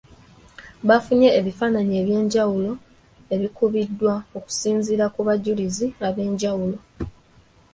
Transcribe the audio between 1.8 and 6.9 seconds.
ebyenjawulo ebikubiddwa okusinziira ku bajulizi ab’enjawulo.